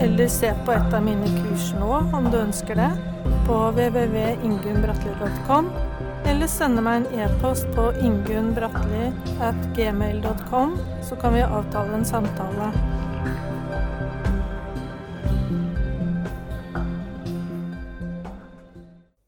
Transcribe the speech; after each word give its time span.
eller 0.00 0.28
se 0.28 0.54
på 0.64 0.72
et 0.72 0.94
av 0.94 1.04
mine 1.04 1.26
kurs 1.40 1.74
nå, 1.78 2.10
om 2.16 2.30
du 2.30 2.38
ønsker 2.40 2.74
det, 2.78 2.90
på 3.46 3.70
www.ingunnbratli.com, 3.76 5.70
eller 6.26 6.46
sende 6.50 6.82
meg 6.84 6.96
en 7.00 7.06
e-post 7.24 7.66
på 7.76 7.84
ingunnbratli.gmail.com, 8.04 10.70
så 11.08 11.14
kan 11.20 11.30
vi 11.36 11.42
avtale 11.46 11.92
en 11.96 12.04
samtale. 12.04 12.66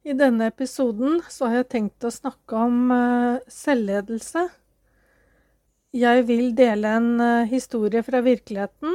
I 0.09 0.13
denne 0.17 0.47
episoden 0.49 1.21
så 1.29 1.47
har 1.49 1.57
jeg 1.63 1.73
tenkt 1.75 2.05
å 2.05 2.11
snakke 2.13 2.57
om 2.57 2.91
uh, 2.93 3.39
selvledelse. 3.53 4.49
Jeg 5.97 6.27
vil 6.29 6.57
dele 6.57 6.89
en 6.97 7.21
uh, 7.21 7.45
historie 7.49 8.03
fra 8.05 8.21
virkeligheten 8.25 8.95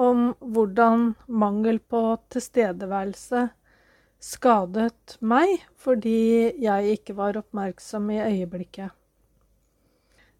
om 0.00 0.30
hvordan 0.40 1.10
mangel 1.28 1.80
på 1.92 2.02
tilstedeværelse 2.32 3.48
skadet 4.20 5.16
meg 5.20 5.60
fordi 5.80 6.52
jeg 6.60 6.96
ikke 6.96 7.16
var 7.18 7.38
oppmerksom 7.40 8.10
i 8.12 8.20
øyeblikket. 8.20 8.90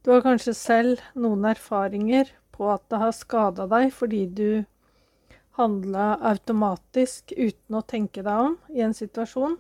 Du 0.05 0.13
har 0.15 0.25
kanskje 0.25 0.57
selv 0.57 1.01
noen 1.13 1.45
erfaringer 1.49 2.31
på 2.57 2.69
at 2.73 2.85
det 2.93 3.01
har 3.03 3.17
skada 3.17 3.67
deg 3.69 3.91
fordi 3.97 4.27
du 4.27 4.51
handla 5.61 6.15
automatisk 6.31 7.35
uten 7.37 7.77
å 7.77 7.85
tenke 7.85 8.25
deg 8.25 8.47
om 8.47 8.57
i 8.73 8.85
en 8.85 8.97
situasjon. 8.97 9.59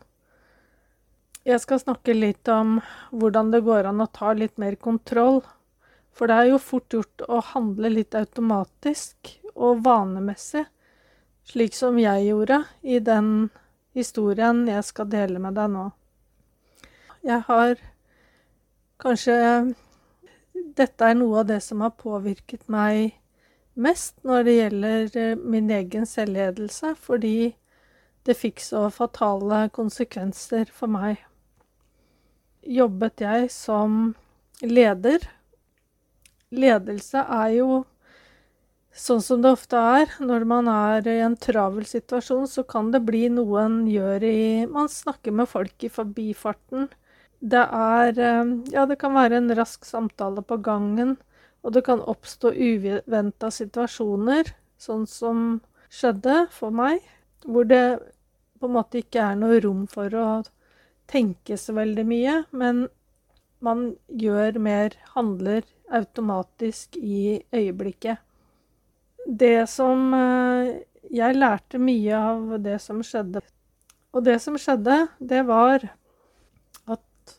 Jeg 1.44 1.60
skal 1.62 1.80
snakke 1.80 2.14
litt 2.16 2.48
om 2.52 2.78
hvordan 3.10 3.52
det 3.52 3.62
går 3.64 3.88
an 3.88 4.04
å 4.04 4.08
ta 4.12 4.32
litt 4.36 4.60
mer 4.60 4.76
kontroll. 4.76 5.40
For 6.12 6.28
det 6.28 6.36
er 6.36 6.50
jo 6.50 6.60
fort 6.60 6.92
gjort 6.92 7.24
å 7.28 7.40
handle 7.52 7.92
litt 7.94 8.16
automatisk 8.18 9.39
og 9.60 9.84
vanemessig, 9.84 10.64
slik 11.44 11.76
som 11.76 11.98
jeg 12.00 12.30
gjorde 12.30 12.62
i 12.82 12.98
den 13.04 13.50
historien 13.96 14.64
jeg 14.68 14.86
skal 14.86 15.08
dele 15.12 15.42
med 15.42 15.56
deg 15.58 15.70
nå. 15.74 15.86
Jeg 17.26 17.44
har 17.48 17.76
kanskje 19.00 19.36
Dette 20.76 21.06
er 21.06 21.16
noe 21.16 21.40
av 21.40 21.46
det 21.48 21.60
som 21.64 21.80
har 21.80 21.92
påvirket 21.96 22.66
meg 22.70 23.14
mest 23.80 24.18
når 24.26 24.44
det 24.44 24.54
gjelder 24.54 25.16
eh, 25.18 25.40
min 25.40 25.70
egen 25.72 26.04
selvledelse, 26.06 26.92
fordi 27.00 27.54
det 28.28 28.36
fikk 28.36 28.60
så 28.60 28.84
fatale 28.92 29.62
konsekvenser 29.72 30.68
for 30.74 30.92
meg. 30.92 31.22
Jobbet 32.60 33.24
jeg 33.24 33.48
som 33.54 34.14
leder 34.60 35.24
Ledelse 36.50 37.22
er 37.30 37.48
jo 37.54 37.84
Sånn 38.90 39.20
som 39.22 39.42
det 39.42 39.52
ofte 39.54 39.78
er 39.78 40.10
når 40.18 40.44
man 40.50 40.68
er 40.70 41.06
i 41.06 41.20
en 41.22 41.36
travel 41.38 41.86
situasjon, 41.86 42.48
så 42.50 42.64
kan 42.66 42.90
det 42.90 43.04
bli 43.06 43.28
noe 43.30 43.62
en 43.62 43.76
gjør 43.86 44.24
i 44.26 44.66
Man 44.66 44.90
snakker 44.90 45.30
med 45.32 45.48
folk 45.48 45.84
i 45.86 45.90
forbifarten. 45.92 46.88
Det 47.38 47.62
er 47.62 48.18
eh, 48.18 48.54
Ja, 48.74 48.86
det 48.90 48.98
kan 48.98 49.14
være 49.14 49.38
en 49.38 49.54
rask 49.54 49.86
samtale 49.86 50.42
på 50.42 50.58
gangen, 50.66 51.16
og 51.62 51.76
det 51.76 51.84
kan 51.86 52.02
oppstå 52.02 52.50
uventa 52.50 53.50
situasjoner, 53.54 54.50
sånn 54.80 55.06
som 55.06 55.60
skjedde 55.90 56.46
for 56.50 56.74
meg, 56.74 57.04
hvor 57.46 57.68
det 57.70 58.00
på 58.60 58.66
en 58.66 58.74
måte 58.74 59.04
ikke 59.04 59.22
er 59.22 59.38
noe 59.38 59.60
rom 59.62 59.84
for 59.88 60.14
å 60.18 60.30
tenke 61.10 61.56
så 61.58 61.76
veldig 61.78 62.06
mye, 62.06 62.34
men 62.50 62.88
man 63.62 63.92
gjør 64.08 64.58
mer, 64.58 64.96
handler 65.14 65.62
automatisk 65.94 66.96
i 66.96 67.40
øyeblikket 67.54 68.20
det 69.30 69.68
som 69.70 70.14
eh, 70.14 70.80
Jeg 71.10 71.34
lærte 71.34 71.78
mye 71.78 72.18
av 72.18 72.58
det 72.62 72.78
som 72.82 73.00
skjedde. 73.02 73.42
Og 74.14 74.24
det 74.26 74.36
som 74.42 74.58
skjedde, 74.58 75.08
det 75.18 75.42
var 75.46 75.86
at 76.90 77.34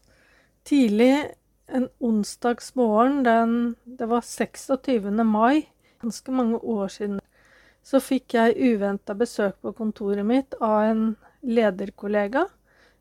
tidlig 0.67 1.31
en 1.71 1.87
onsdagsmorgen, 2.03 3.23
den 3.23 3.75
Det 3.85 4.07
var 4.09 4.21
26. 4.21 5.23
mai, 5.23 5.67
ganske 6.01 6.31
mange 6.31 6.57
år 6.57 6.87
siden, 6.87 7.19
så 7.83 7.99
fikk 7.99 8.33
jeg 8.33 8.75
uventa 8.75 9.13
besøk 9.13 9.55
på 9.61 9.71
kontoret 9.73 10.25
mitt 10.25 10.53
av 10.59 10.91
en 10.91 11.05
lederkollega. 11.41 12.45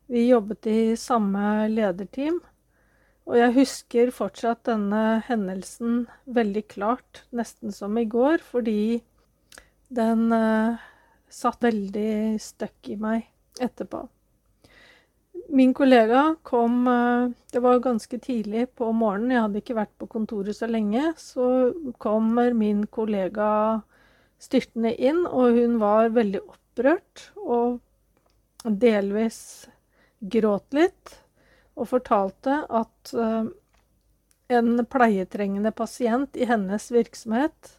Vi 0.07 0.27
jobbet 0.29 0.67
i 0.67 0.95
samme 0.95 1.67
lederteam. 1.69 2.39
Og 3.29 3.37
jeg 3.37 3.53
husker 3.53 4.09
fortsatt 4.13 4.63
denne 4.65 5.21
hendelsen 5.27 6.05
veldig 6.25 6.63
klart, 6.71 7.25
nesten 7.35 7.73
som 7.75 7.97
i 8.01 8.07
går, 8.09 8.41
fordi 8.41 9.01
den 9.93 10.31
uh, 10.33 10.81
satt 11.29 11.61
veldig 11.63 12.39
støkk 12.41 12.89
i 12.91 12.97
meg 12.99 13.27
etterpå. 13.61 14.07
Min 15.51 15.73
kollega 15.75 16.37
kom 16.47 16.85
uh, 16.87 17.29
Det 17.51 17.59
var 17.61 17.83
ganske 17.83 18.17
tidlig 18.23 18.69
på 18.79 18.89
morgenen, 18.95 19.35
jeg 19.35 19.45
hadde 19.45 19.61
ikke 19.61 19.79
vært 19.83 19.95
på 19.99 20.09
kontoret 20.11 20.57
så 20.57 20.69
lenge. 20.71 21.13
Så 21.19 21.45
kommer 22.01 22.55
min 22.57 22.87
kollega 22.87 23.81
styrtende 24.41 24.95
inn, 24.97 25.27
og 25.27 25.59
hun 25.59 25.77
var 25.83 26.09
veldig 26.15 26.41
opprørt 26.41 27.29
og 27.37 27.81
delvis 28.65 29.67
gråt 30.21 30.73
litt 30.77 31.21
og 31.79 31.87
fortalte 31.89 32.61
at 32.67 33.13
uh, 33.15 33.47
en 34.51 34.85
pleietrengende 34.85 35.71
pasient 35.71 36.35
i 36.35 36.47
hennes 36.49 36.89
virksomhet 36.91 37.75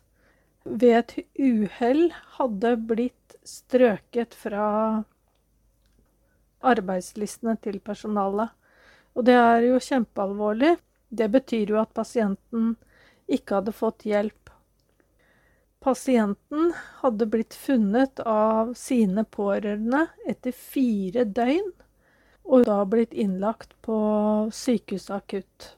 ved 0.65 0.97
et 0.99 1.15
uhell 1.43 2.07
hadde 2.39 2.77
blitt 2.89 3.37
strøket 3.45 4.37
fra 4.39 4.67
arbeidslistene 6.63 7.57
til 7.63 7.81
personalet. 7.83 8.53
Og 9.19 9.27
det 9.27 9.35
er 9.37 9.67
jo 9.67 9.83
kjempealvorlig. 9.83 10.77
Det 11.11 11.29
betyr 11.35 11.75
jo 11.75 11.81
at 11.83 11.93
pasienten 11.93 12.77
ikke 13.27 13.59
hadde 13.59 13.75
fått 13.77 14.07
hjelp. 14.09 14.39
Pasienten 15.83 16.71
hadde 17.03 17.27
blitt 17.27 17.57
funnet 17.59 18.23
av 18.23 18.73
sine 18.79 19.25
pårørende 19.27 20.07
etter 20.31 20.55
fire 20.55 21.27
døgn 21.27 21.73
og 22.53 22.67
da 22.69 22.83
blitt 22.85 23.15
innlagt 23.17 23.73
på 23.85 23.97
sykehuset 24.53 25.15
akutt. 25.17 25.71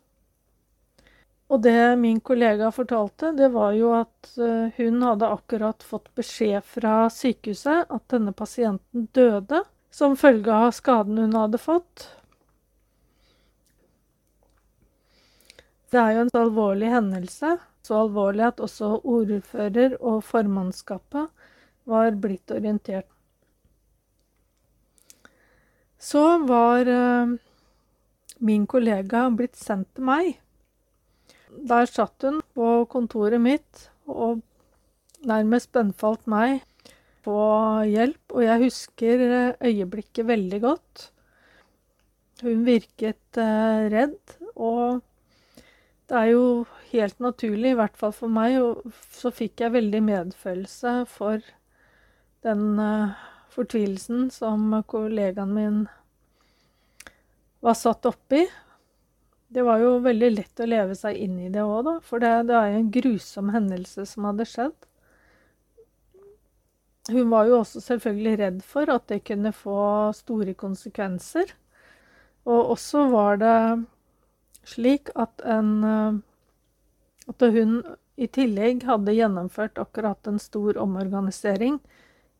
Og 1.53 1.61
det 1.63 1.97
min 2.01 2.19
kollega 2.25 2.71
fortalte, 2.75 3.31
det 3.37 3.51
var 3.55 3.77
jo 3.77 3.93
at 3.95 4.31
eh, 4.41 4.75
hun 4.79 5.03
hadde 5.05 5.29
akkurat 5.37 5.85
fått 5.87 6.09
beskjed 6.19 6.65
fra 6.67 7.05
sykehuset 7.13 7.93
at 7.95 8.05
denne 8.11 8.33
pasienten 8.35 9.07
døde 9.15 9.63
som 9.95 10.17
følge 10.19 10.51
av 10.51 10.73
skaden 10.75 11.21
hun 11.21 11.37
hadde 11.39 11.61
fått. 11.63 12.09
Det 15.95 16.01
er 16.01 16.17
jo 16.17 16.25
en 16.25 16.37
alvorlig 16.41 16.91
hendelse, 16.91 17.53
så 17.87 18.01
alvorlig 18.03 18.49
at 18.49 18.63
også 18.65 18.97
ordfører 19.07 19.95
og 20.01 20.25
formannskapet 20.27 21.29
var 21.87 22.17
blitt 22.19 22.51
orientert 22.51 23.07
så 26.05 26.25
var 26.45 26.89
uh, 26.91 27.33
min 28.45 28.67
kollega 28.69 29.29
blitt 29.33 29.57
sendt 29.57 29.89
til 29.97 30.09
meg. 30.09 30.35
Der 31.55 31.89
satt 31.89 32.27
hun 32.27 32.43
på 32.57 32.85
kontoret 32.91 33.41
mitt 33.41 33.87
og 34.11 34.43
nærmest 35.25 35.73
bønnfalt 35.73 36.27
meg 36.29 36.61
på 37.25 37.39
hjelp, 37.89 38.35
og 38.37 38.45
jeg 38.45 38.61
husker 38.67 39.23
eh, 39.25 39.71
øyeblikket 39.71 40.27
veldig 40.29 40.61
godt. 40.61 41.07
Hun 42.45 42.67
virket 42.67 43.41
uh, 43.41 43.89
redd, 43.89 44.35
og 44.53 45.01
det 46.11 46.19
er 46.21 46.33
jo 46.35 46.49
helt 46.91 47.23
naturlig, 47.25 47.73
i 47.73 47.79
hvert 47.79 47.97
fall 47.97 48.13
for 48.13 48.29
meg, 48.29 48.59
og 48.61 48.85
så 49.15 49.33
fikk 49.33 49.65
jeg 49.65 49.73
veldig 49.79 50.03
medfølelse 50.05 50.99
for 51.09 51.41
den 52.45 52.77
fortvilelsen 53.55 54.29
som 54.35 54.83
kollegaen 54.91 55.55
min 55.55 55.85
var 57.65 57.75
satt 57.79 58.07
oppi. 58.07 58.43
Det 59.49 59.63
var 59.63 59.79
jo 59.79 59.99
veldig 60.03 60.31
lett 60.35 60.61
å 60.61 60.67
leve 60.67 60.97
seg 60.99 61.17
inn 61.17 61.39
i 61.39 61.51
det 61.53 61.63
òg, 61.63 61.85
da. 61.87 61.95
For 62.03 62.23
det, 62.23 62.33
det 62.51 62.57
er 62.59 62.73
jo 62.73 62.81
en 62.83 62.91
grusom 62.97 63.53
hendelse 63.55 64.07
som 64.11 64.27
hadde 64.29 64.49
skjedd. 64.51 64.77
hun 67.13 67.31
var 67.31 67.47
jo 67.47 67.59
også 67.61 67.81
selvfølgelig 67.85 68.39
redd 68.41 68.61
for 68.65 68.91
at 68.91 69.07
det 69.13 69.25
kunne 69.29 69.53
få 69.53 70.13
store 70.17 70.55
konsekvenser. 70.57 71.53
Og 72.49 72.75
også 72.75 73.07
var 73.13 73.37
det 73.41 73.59
slik 74.65 75.13
at 75.15 75.45
en 75.45 76.23
At 77.25 77.41
hun 77.41 77.79
i 78.21 78.27
tillegg 78.29 78.83
hadde 78.85 79.15
gjennomført 79.17 79.79
akkurat 79.81 80.27
en 80.29 80.39
stor 80.39 80.77
omorganisering 80.77 81.79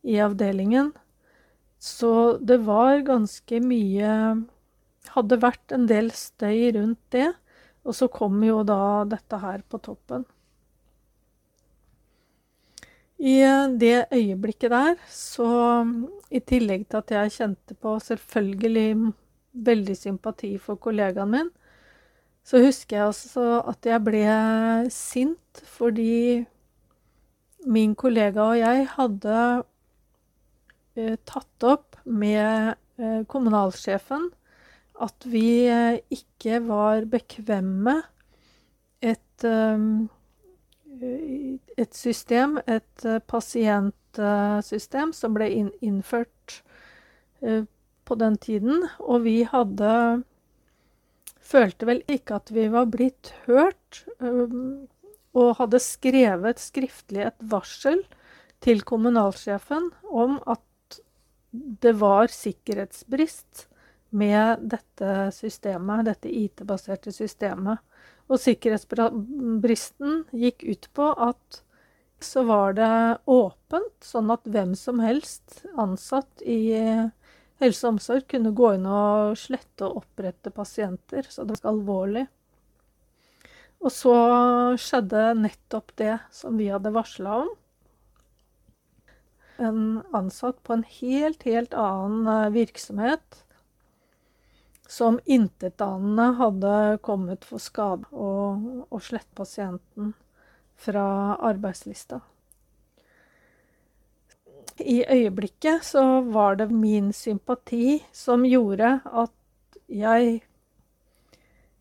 i 0.03 0.19
avdelingen. 0.21 0.91
Så 1.79 2.37
det 2.41 2.61
var 2.65 3.05
ganske 3.07 3.61
mye 3.61 4.11
Hadde 5.15 5.37
vært 5.37 5.71
en 5.71 5.83
del 5.85 6.09
støy 6.17 6.71
rundt 6.75 7.01
det. 7.13 7.27
Og 7.85 7.93
så 7.93 8.07
kom 8.09 8.41
jo 8.43 8.63
da 8.65 9.05
dette 9.05 9.37
her 9.37 9.61
på 9.69 9.77
toppen. 9.85 10.25
I 13.21 13.37
det 13.79 14.07
øyeblikket 14.11 14.73
der, 14.73 14.97
så 15.07 15.85
i 16.27 16.41
tillegg 16.41 16.87
til 16.89 16.99
at 16.99 17.13
jeg 17.13 17.35
kjente 17.37 17.77
på 17.79 17.93
selvfølgelig 18.03 19.13
veldig 19.55 19.95
sympati 19.97 20.57
for 20.59 20.75
kollegaen 20.75 21.31
min, 21.31 21.53
så 22.43 22.59
husker 22.61 22.97
jeg 22.97 23.05
også 23.05 23.45
at 23.71 23.87
jeg 23.87 24.03
ble 24.03 24.25
sint 24.93 25.61
fordi 25.63 26.45
min 27.65 27.95
kollega 27.95 28.43
og 28.51 28.59
jeg 28.59 28.83
hadde 28.97 29.37
eh, 29.37 29.63
tatt 31.27 31.65
opp 31.67 31.97
med 32.05 32.75
eh, 32.97 33.21
kommunalsjefen 33.27 34.29
at 35.03 35.25
vi 35.27 35.67
eh, 35.67 35.99
ikke 36.13 36.61
var 36.67 37.07
bekvemme 37.11 38.01
et 39.03 39.47
et 41.75 41.97
system, 41.97 42.55
et 42.71 43.03
pasientsystem, 43.27 45.11
som 45.11 45.33
ble 45.35 45.49
innført 45.83 46.61
på 47.43 48.17
den 48.21 48.37
tiden. 48.39 48.85
Og 49.03 49.25
vi 49.27 49.41
hadde 49.43 49.91
Følte 51.45 51.85
vel 51.85 51.99
ikke 52.09 52.39
at 52.39 52.49
vi 52.55 52.65
var 52.73 52.87
blitt 52.89 53.29
hørt, 53.45 53.99
og 55.35 55.49
hadde 55.59 55.81
skrevet 55.83 56.61
skriftlig 56.63 57.27
et 57.27 57.43
varsel 57.51 58.01
til 58.65 58.81
kommunalsjefen 58.87 59.91
om 60.09 60.39
at 60.49 60.63
det 61.81 61.95
var 61.99 62.31
sikkerhetsbrist 62.31 63.67
med 64.15 64.63
dette 64.71 65.31
systemet, 65.35 66.05
dette 66.07 66.31
IT-baserte 66.31 67.11
systemet. 67.15 67.83
Og 68.25 68.41
sikkerhetsbristen 68.41 70.23
gikk 70.33 70.65
ut 70.65 70.89
på 70.97 71.11
at 71.27 71.61
så 72.23 72.45
var 72.47 72.73
det 72.77 73.17
åpent, 73.29 73.97
sånn 74.01 74.31
at 74.33 74.47
hvem 74.49 74.73
som 74.79 75.01
helst 75.03 75.65
ansatt 75.77 76.41
i 76.41 76.71
helse 77.61 77.85
og 77.85 77.95
omsorg 77.95 78.25
kunne 78.31 78.53
gå 78.55 78.71
inn 78.77 78.87
og 78.89 79.35
slette 79.39 79.87
og 79.87 80.01
opprette 80.03 80.51
pasienter. 80.55 81.27
Så 81.29 81.45
det 81.45 81.59
var 81.59 81.73
alvorlig. 81.73 82.25
Og 83.83 83.91
så 83.93 84.15
skjedde 84.81 85.27
nettopp 85.37 85.93
det 85.99 86.15
som 86.33 86.57
vi 86.57 86.71
hadde 86.71 86.93
varsla 86.95 87.41
om. 87.43 87.51
En 89.57 90.03
ansatt 90.11 90.61
på 90.63 90.73
en 90.73 90.83
helt, 90.83 91.43
helt 91.47 91.73
annen 91.73 92.27
eh, 92.27 92.53
virksomhet 92.55 93.41
som 94.87 95.19
intetanende 95.25 96.27
hadde 96.39 96.73
kommet 97.01 97.45
for 97.47 97.63
skade 97.63 98.05
og, 98.11 98.85
og 98.89 99.01
slett 99.03 99.29
pasienten 99.37 100.13
fra 100.75 101.05
arbeidslista. 101.39 102.19
I 104.75 105.05
øyeblikket 105.07 105.85
så 105.87 106.21
var 106.21 106.59
det 106.59 106.67
min 106.71 107.13
sympati 107.15 108.01
som 108.11 108.43
gjorde 108.45 108.97
at 109.05 109.79
jeg 109.87 110.41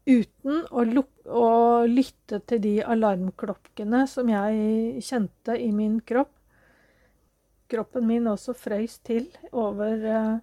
uten 0.07 0.63
å, 0.71 0.85
å 1.27 1.51
lytte 1.91 2.39
til 2.47 2.63
de 2.63 2.75
alarmklokkene 2.85 4.05
som 4.11 4.31
jeg 4.31 5.03
kjente 5.03 5.59
i 5.59 5.73
min 5.75 5.99
kropp 6.07 6.33
Kroppen 7.71 8.07
min 8.07 8.27
også 8.29 8.55
frøys 8.57 8.99
til 9.07 9.31
over 9.53 10.05
uh, 10.05 10.35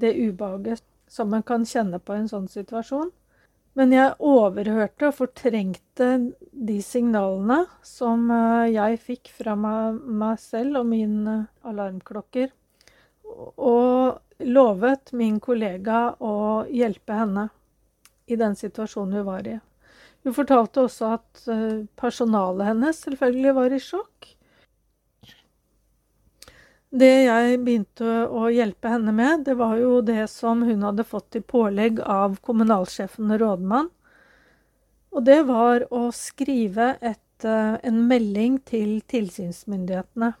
det 0.00 0.14
ubehaget 0.16 0.84
som 1.10 1.30
man 1.30 1.42
kan 1.42 1.66
kjenne 1.66 1.98
på 1.98 2.14
i 2.14 2.22
en 2.22 2.30
sånn 2.30 2.48
situasjon. 2.48 3.10
Men 3.78 3.92
jeg 3.94 4.16
overhørte 4.18 5.10
og 5.10 5.16
fortrengte 5.18 6.08
de 6.50 6.78
signalene 6.82 7.60
som 7.86 8.26
eh, 8.34 8.72
jeg 8.74 8.98
fikk 9.04 9.30
fra 9.34 9.54
meg 9.58 10.40
selv 10.42 10.80
og 10.82 10.88
mine 10.90 11.36
alarmklokker, 11.66 12.50
og 13.30 14.42
lovet 14.42 15.12
min 15.14 15.38
kollega 15.42 16.02
å 16.18 16.66
hjelpe 16.66 17.14
henne 17.14 17.46
i 18.26 18.38
den 18.38 18.56
situasjonen 18.58 19.20
hun 19.20 19.28
var 19.28 19.46
i. 19.46 19.56
Hun 20.26 20.36
fortalte 20.36 20.84
også 20.84 21.14
at 21.14 21.46
eh, 21.50 21.86
personalet 21.98 22.72
hennes 22.72 23.02
selvfølgelig 23.06 23.56
var 23.56 23.74
i 23.74 23.82
sjokk. 23.82 24.34
Det 26.90 27.10
jeg 27.22 27.58
begynte 27.62 28.06
å 28.34 28.48
hjelpe 28.50 28.90
henne 28.90 29.12
med, 29.14 29.44
det 29.46 29.54
var 29.60 29.76
jo 29.78 30.00
det 30.02 30.24
som 30.32 30.64
hun 30.66 30.82
hadde 30.82 31.06
fått 31.06 31.38
i 31.38 31.40
pålegg 31.40 32.00
av 32.02 32.40
kommunalsjefen 32.42 33.30
og 33.30 33.38
rådmann. 33.44 33.90
Og 35.14 35.22
det 35.26 35.38
var 35.46 35.86
å 35.94 36.08
skrive 36.14 36.96
et, 37.00 37.44
eh, 37.44 37.78
en 37.86 38.02
melding 38.08 38.58
til 38.66 39.00
tilsynsmyndighetene. 39.06 40.34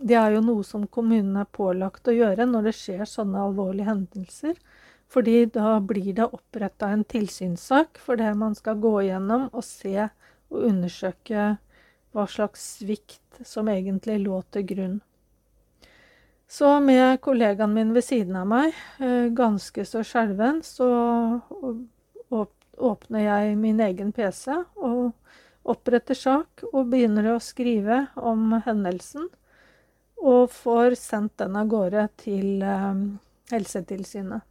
Det 0.00 0.16
er 0.16 0.32
jo 0.32 0.40
noe 0.40 0.64
som 0.64 0.86
kommunen 0.86 1.36
er 1.36 1.52
pålagt 1.52 2.08
å 2.08 2.16
gjøre 2.16 2.48
når 2.48 2.70
det 2.70 2.74
skjer 2.80 3.04
sånne 3.04 3.44
alvorlige 3.44 3.92
hendelser. 3.92 4.56
Fordi 5.06 5.44
da 5.52 5.78
blir 5.80 6.14
det 6.14 6.32
oppretta 6.32 6.88
en 6.88 7.04
tilsynssak 7.04 7.98
for 7.98 8.16
det 8.16 8.34
man 8.34 8.54
skal 8.54 8.80
gå 8.80 9.02
igjennom 9.02 9.50
og 9.52 9.62
se 9.62 10.08
og 10.50 10.62
undersøke 10.64 11.58
hva 12.14 12.26
slags 12.26 12.78
svikt 12.80 13.44
som 13.44 13.68
egentlig 13.68 14.24
lå 14.24 14.42
til 14.50 14.64
grunn. 14.64 15.02
Så 16.54 16.80
med 16.80 17.20
kollegaen 17.20 17.72
min 17.74 17.92
ved 17.92 18.04
siden 18.06 18.36
av 18.38 18.46
meg, 18.46 18.74
eh, 19.02 19.26
ganske 19.34 19.82
så 19.84 20.04
skjelven, 20.06 20.60
så 20.62 20.86
åpner 22.78 23.24
jeg 23.24 23.56
min 23.58 23.80
egen 23.82 24.12
PC 24.14 24.54
og 24.76 25.16
oppretter 25.74 26.14
sak 26.14 26.62
og 26.70 26.92
begynner 26.92 27.32
å 27.32 27.40
skrive 27.42 28.04
om 28.14 28.54
hendelsen. 28.68 29.26
Og 30.22 30.46
får 30.54 30.94
sendt 31.00 31.40
den 31.42 31.58
av 31.58 31.66
gårde 31.74 32.06
til 32.22 32.62
eh, 32.62 33.02
Helsetilsynet. 33.50 34.46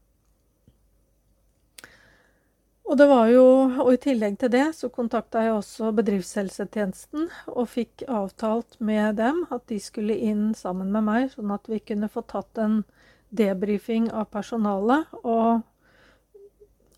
Og 2.93 2.99
jo, 3.31 3.45
og 3.81 3.87
i 3.89 3.97
tillegg 3.97 4.35
til 4.37 4.51
det 4.53 4.67
så 4.77 4.85
kontakta 4.93 5.41
jeg 5.41 5.53
også 5.55 5.87
bedriftshelsetjenesten 5.97 7.23
og 7.49 7.71
fikk 7.71 8.03
avtalt 8.05 8.75
med 8.77 9.17
dem 9.17 9.39
at 9.49 9.63
de 9.71 9.79
skulle 9.81 10.13
inn 10.13 10.51
sammen 10.53 10.91
med 10.93 11.07
meg, 11.07 11.31
sånn 11.31 11.55
at 11.55 11.65
vi 11.71 11.79
kunne 11.81 12.11
få 12.13 12.21
tatt 12.29 12.61
en 12.61 12.83
debrifing 13.33 14.11
av 14.13 14.29
personalet. 14.35 15.09
Og, 15.25 15.65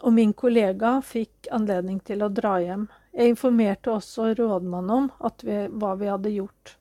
og 0.03 0.15
min 0.19 0.35
kollega 0.35 0.97
fikk 0.99 1.47
anledning 1.55 2.03
til 2.03 2.27
å 2.27 2.31
dra 2.43 2.57
hjem. 2.59 2.89
Jeg 3.15 3.37
informerte 3.37 3.95
også 3.95 4.33
rådmannen 4.35 5.11
om 5.15 5.35
vi, 5.47 5.61
hva 5.79 5.95
vi 5.95 6.11
hadde 6.11 6.35
gjort. 6.35 6.75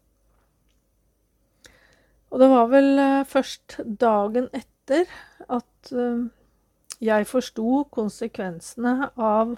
Og 2.35 2.43
det 2.43 2.51
var 2.51 2.73
vel 2.73 2.97
eh, 2.99 3.27
først 3.31 3.79
dagen 3.87 4.51
etter 4.51 5.07
at 5.47 5.95
uh, 5.95 6.25
jeg 7.05 7.29
forsto 7.29 7.85
konsekvensene 7.93 9.11
av 9.17 9.57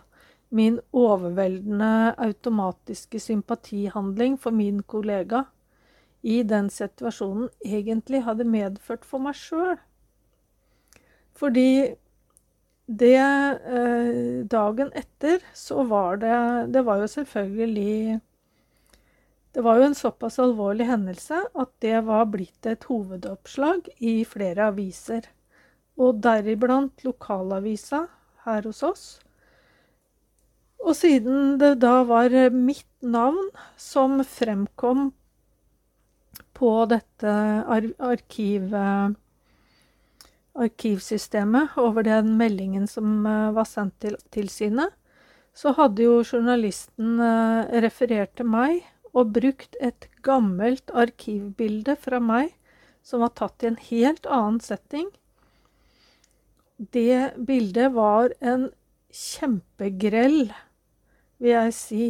min 0.49 0.79
overveldende 0.95 2.15
automatiske 2.23 3.21
sympatihandling 3.21 4.38
for 4.38 4.55
min 4.55 4.83
kollega 4.83 5.45
i 6.26 6.41
den 6.43 6.71
situasjonen 6.73 7.50
egentlig 7.65 8.23
hadde 8.26 8.47
medført 8.49 9.05
for 9.07 9.23
meg 9.23 9.37
sjøl. 9.38 9.76
Fordi 11.37 11.95
det 12.87 13.19
eh, 13.19 14.47
Dagen 14.47 14.93
etter 14.95 15.43
så 15.59 15.83
var 15.91 16.21
det 16.23 16.37
Det 16.71 16.85
var 16.87 17.00
jo 17.03 17.09
selvfølgelig 17.11 18.21
Det 19.53 19.65
var 19.67 19.81
jo 19.81 19.88
en 19.88 19.99
såpass 19.99 20.38
alvorlig 20.38 20.87
hendelse 20.87 21.41
at 21.50 21.73
det 21.83 22.05
var 22.07 22.29
blitt 22.31 22.67
et 22.67 22.87
hovedoppslag 22.87 23.91
i 23.99 24.21
flere 24.25 24.71
aviser 24.71 25.26
og 25.97 26.21
deriblant 26.25 27.05
lokalavisa 27.07 28.07
her 28.47 28.67
hos 28.69 28.83
oss. 28.87 29.05
Og 30.85 30.95
siden 30.95 31.57
det 31.61 31.79
da 31.83 32.03
var 32.07 32.33
mitt 32.55 32.87
navn 33.03 33.49
som 33.81 34.21
fremkom 34.25 35.11
på 36.57 36.73
dette 36.88 37.33
ar 37.76 37.87
arkiv, 38.12 38.75
arkivsystemet 40.57 41.76
over 41.81 42.07
den 42.07 42.37
meldingen 42.41 42.87
som 42.88 43.26
eh, 43.29 43.53
var 43.57 43.69
sendt 43.69 43.99
til 44.00 44.17
tilsynet, 44.33 44.95
så 45.57 45.73
hadde 45.76 46.05
jo 46.05 46.23
journalisten 46.25 47.21
eh, 47.21 47.81
referert 47.85 48.35
til 48.37 48.49
meg 48.49 48.85
og 49.17 49.33
brukt 49.37 49.76
et 49.85 50.09
gammelt 50.25 50.93
arkivbilde 50.93 51.97
fra 52.00 52.21
meg 52.21 52.53
som 53.07 53.23
var 53.25 53.33
tatt 53.38 53.65
i 53.65 53.71
en 53.71 53.81
helt 53.88 54.26
annen 54.26 54.61
setting. 54.61 55.09
Det 56.76 57.33
bildet 57.49 57.92
var 57.92 58.35
en 58.40 58.68
kjempegrell, 59.12 60.50
vil 61.40 61.52
jeg 61.54 61.75
si, 61.76 62.09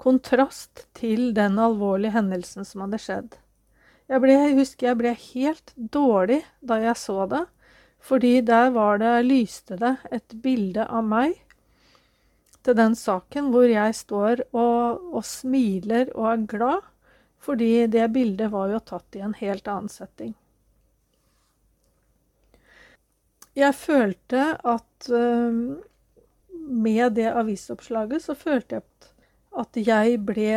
kontrast 0.00 0.86
til 0.96 1.32
den 1.36 1.58
alvorlige 1.60 2.14
hendelsen 2.16 2.64
som 2.64 2.84
hadde 2.84 3.00
skjedd. 3.02 3.36
Jeg, 4.06 4.22
ble, 4.22 4.36
jeg 4.36 4.56
husker 4.60 4.90
jeg 4.90 5.00
ble 5.00 5.12
helt 5.18 5.72
dårlig 5.76 6.40
da 6.62 6.78
jeg 6.80 6.96
så 7.00 7.26
det, 7.28 7.42
fordi 7.98 8.38
der 8.46 8.70
var 8.70 9.00
det, 9.02 9.14
lyste 9.26 9.76
det 9.80 9.96
et 10.14 10.36
bilde 10.44 10.86
av 10.86 11.04
meg 11.04 11.34
til 12.66 12.76
den 12.78 12.96
saken 12.98 13.50
hvor 13.54 13.66
jeg 13.70 13.94
står 13.98 14.44
og, 14.50 15.02
og, 15.12 15.22
smiler 15.26 16.10
og 16.14 16.30
er 16.32 16.46
glad, 16.50 16.88
fordi 17.42 17.86
det 17.90 18.08
bildet 18.14 18.50
var 18.54 18.72
jo 18.72 18.82
tatt 18.82 19.18
i 19.18 19.22
en 19.26 19.36
helt 19.38 19.68
annen 19.70 19.90
setting. 19.92 20.34
Jeg 23.56 23.74
følte 23.74 24.42
at 24.68 25.10
uh, 25.10 25.76
med 26.66 27.16
det 27.16 27.30
avisoppslaget 27.32 28.26
så 28.26 28.36
følte 28.36 28.80
jeg 28.80 29.12
at 29.56 29.78
jeg 29.80 30.18
ble 30.28 30.56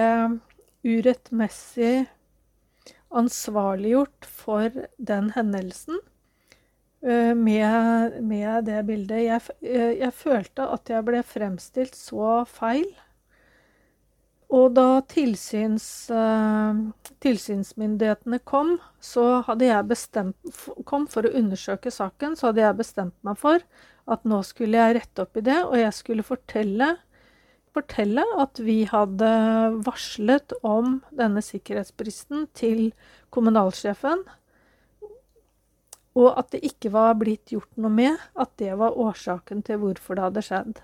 urettmessig 0.84 2.10
ansvarliggjort 3.16 4.28
for 4.28 4.76
den 4.98 5.32
hendelsen. 5.36 6.00
Eh, 7.02 7.36
med, 7.36 8.24
med, 8.24 8.66
det 8.68 8.84
bildet. 8.86 9.24
Jeg, 9.24 9.42
eh, 9.62 9.94
jeg, 10.02 10.14
følte 10.14 10.68
at 10.68 10.90
jeg 10.92 11.06
ble 11.08 11.22
fremstilt 11.24 11.96
så 11.96 12.44
feil. 12.50 12.90
Og 14.50 14.72
da 14.74 15.02
tilsyns, 15.06 15.86
uh, 16.10 16.74
tilsynsmyndighetene 17.22 18.40
kom, 18.50 18.78
så 18.98 19.44
hadde 19.46 19.68
jeg 19.68 19.90
bestemt, 19.92 20.64
kom 20.90 21.06
for 21.12 21.28
å 21.28 21.34
undersøke 21.38 21.94
saken, 21.94 22.34
så 22.38 22.50
hadde 22.50 22.64
jeg 22.64 22.80
bestemt 22.80 23.16
meg 23.28 23.38
for 23.38 23.62
at 24.10 24.26
nå 24.26 24.42
skulle 24.48 24.82
jeg 24.82 24.98
rette 24.98 25.22
opp 25.22 25.38
i 25.38 25.46
det, 25.46 25.60
og 25.68 25.78
jeg 25.78 25.94
skulle 25.94 26.26
fortelle, 26.26 26.96
fortelle 27.78 28.26
at 28.42 28.58
vi 28.66 28.80
hadde 28.90 29.30
varslet 29.86 30.58
om 30.66 30.98
denne 31.14 31.46
sikkerhetsbristen 31.46 32.48
til 32.58 32.88
kommunalsjefen 33.30 34.26
og 36.20 36.36
at 36.40 36.52
det 36.56 36.64
ikke 36.66 36.92
var 36.94 37.18
blitt 37.20 37.54
gjort 37.54 37.72
noe 37.78 37.92
med 37.94 38.18
at 38.40 38.52
det 38.62 38.74
var 38.80 38.98
årsaken 38.98 39.64
til 39.66 39.82
hvorfor 39.84 40.18
det 40.18 40.26
hadde 40.26 40.46
skjedd. 40.46 40.80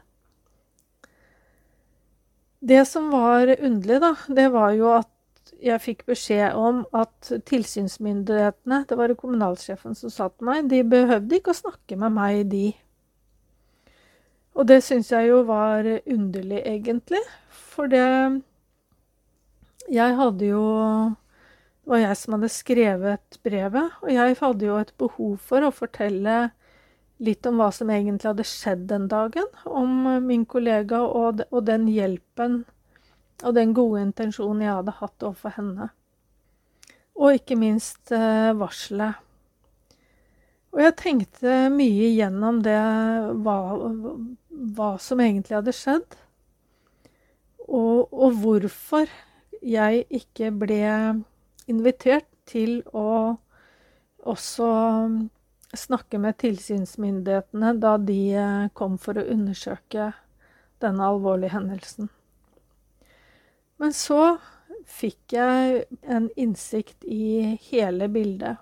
Det 2.65 2.81
som 2.89 3.12
var 3.13 3.51
underlig, 3.60 4.00
da, 4.01 4.15
det 4.27 4.48
var 4.53 4.72
jo 4.74 4.89
at 4.95 5.12
jeg 5.62 5.81
fikk 5.84 6.00
beskjed 6.10 6.57
om 6.57 6.81
at 6.98 7.29
tilsynsmyndighetene, 7.45 8.79
det 8.89 8.98
var 8.98 9.12
det 9.12 9.19
kommunalsjefen 9.19 9.93
som 9.98 10.10
sa 10.13 10.29
til 10.31 10.50
meg, 10.50 10.65
de 10.72 10.81
behøvde 10.89 11.38
ikke 11.38 11.53
å 11.53 11.60
snakke 11.60 11.98
med 12.01 12.15
meg, 12.15 12.41
de. 12.50 12.72
Og 14.55 14.65
det 14.72 14.79
syns 14.86 15.12
jeg 15.13 15.29
jo 15.29 15.43
var 15.45 15.86
underlig, 15.86 16.63
egentlig. 16.65 17.22
For 17.75 17.91
det 17.91 18.41
Jeg 19.86 20.15
hadde 20.17 20.48
jo 20.50 20.65
det 21.86 21.91
var 21.91 22.00
jeg 22.01 22.17
som 22.17 22.34
hadde 22.34 22.48
skrevet 22.50 23.36
brevet, 23.45 23.91
og 24.01 24.10
jeg 24.10 24.38
hadde 24.39 24.65
jo 24.65 24.77
et 24.81 24.93
behov 24.98 25.36
for 25.38 25.62
å 25.62 25.69
fortelle 25.69 26.38
litt 27.25 27.46
om 27.50 27.60
hva 27.60 27.72
som 27.74 27.89
egentlig 27.91 28.29
hadde 28.32 28.48
skjedd 28.48 28.88
den 28.89 29.10
dagen. 29.12 29.48
Om 29.65 30.08
min 30.25 30.46
kollega 30.50 31.01
og, 31.05 31.44
den 31.67 31.88
hjelpen 31.91 32.63
og 33.44 33.55
den 33.58 33.74
gode 33.75 34.03
intensjonen 34.05 34.63
jeg 34.63 34.77
hadde 34.79 34.98
hatt 35.01 35.27
overfor 35.27 35.55
henne. 35.58 35.89
Og 37.15 37.39
ikke 37.39 37.58
minst 37.60 38.12
eh, 38.15 38.51
varselet. 38.58 39.22
Og 40.75 40.82
jeg 40.84 40.96
tenkte 41.00 41.53
mye 41.72 42.10
gjennom 42.12 42.60
det 42.63 42.79
hva, 43.46 43.60
hva 44.75 44.89
som 45.00 45.22
egentlig 45.24 45.55
hadde 45.55 45.75
skjedd. 45.75 46.17
Og, 47.65 48.12
og 48.12 48.36
hvorfor 48.41 49.08
jeg 49.65 50.03
ikke 50.13 50.51
ble 50.51 50.84
invitert 51.72 52.27
til 52.46 52.82
å 52.94 53.38
også 54.25 54.67
snakke 55.79 56.20
med 56.22 56.38
tilsynsmyndighetene 56.41 57.74
da 57.82 57.96
de 58.01 58.20
eh, 58.34 58.67
kom 58.74 58.98
for 59.01 59.20
å 59.20 59.25
undersøke 59.32 60.12
denne 60.84 61.10
alvorlige 61.10 61.55
hendelsen. 61.55 62.10
Men 63.82 63.96
så 63.96 64.38
fikk 64.88 65.36
jeg 65.36 65.84
en 66.01 66.29
innsikt 66.39 67.03
i 67.03 67.58
hele 67.70 68.08
bildet. 68.12 68.62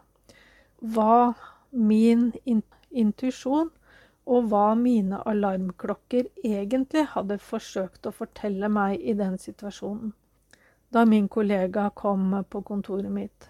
Hva 0.79 1.33
min 1.71 2.31
intuisjon 2.89 3.69
og 4.23 4.49
hva 4.49 4.65
mine 4.79 5.19
alarmklokker 5.27 6.29
egentlig 6.45 7.07
hadde 7.13 7.39
forsøkt 7.43 8.07
å 8.07 8.15
fortelle 8.15 8.69
meg 8.71 8.99
i 9.01 9.15
den 9.19 9.39
situasjonen 9.41 10.13
da 10.93 11.05
min 11.05 11.27
kollega 11.27 11.89
kom 11.89 12.43
på 12.49 12.61
kontoret 12.61 13.11
mitt. 13.11 13.49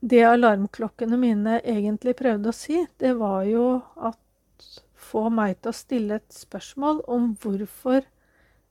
Det 0.00 0.22
alarmklokkene 0.22 1.16
mine 1.18 1.56
egentlig 1.66 2.14
prøvde 2.20 2.52
å 2.52 2.54
si, 2.54 2.84
det 3.02 3.16
var 3.18 3.42
jo 3.48 3.80
at 3.96 4.18
få 4.94 5.26
meg 5.34 5.56
til 5.58 5.72
å 5.72 5.76
stille 5.76 6.20
et 6.20 6.34
spørsmål 6.34 7.02
om 7.10 7.32
hvorfor 7.42 8.06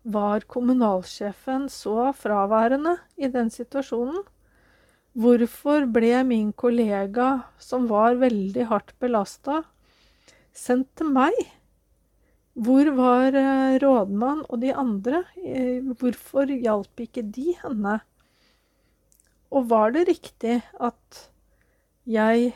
var 0.08 0.46
kommunalsjefen 0.48 1.68
så 1.72 2.14
fraværende 2.16 2.96
i 3.20 3.28
den 3.34 3.52
situasjonen? 3.52 4.24
Hvorfor 5.18 5.88
ble 5.92 6.22
min 6.30 6.54
kollega, 6.54 7.44
som 7.60 7.90
var 7.92 8.16
veldig 8.22 8.68
hardt 8.70 8.94
belasta, 9.02 9.64
sendt 10.56 10.94
til 10.96 11.12
meg 11.12 11.36
hvor 12.58 12.88
var 12.98 13.36
eh, 13.38 13.76
rådmann 13.84 14.46
og 14.50 14.62
de 14.64 14.72
andre? 14.74 15.26
Eh, 15.46 15.84
hvorfor 16.00 16.50
hjalp 16.50 17.04
ikke 17.04 17.22
de 17.22 17.52
henne? 17.60 18.00
Og 19.52 19.70
var 19.72 19.94
det 19.96 20.08
riktig 20.10 20.60
at 20.84 21.22
jeg 22.08 22.52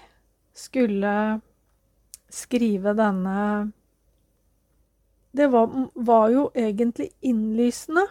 skulle 0.53 1.41
skrive 2.31 2.93
denne 2.95 3.71
Det 5.35 5.47
var, 5.51 5.71
var 5.95 6.29
jo 6.31 6.49
egentlig 6.55 7.11
innlysende 7.23 8.03